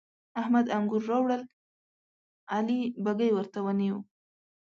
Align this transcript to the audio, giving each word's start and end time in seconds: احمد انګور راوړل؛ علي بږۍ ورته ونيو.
احمد 0.41 0.65
انګور 0.77 1.03
راوړل؛ 1.11 1.41
علي 2.55 2.79
بږۍ 3.03 3.29
ورته 3.33 3.59
ونيو. 3.65 3.97